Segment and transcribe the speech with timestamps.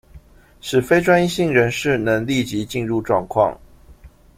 [0.61, 3.55] 使非專業性人士能立即進入狀況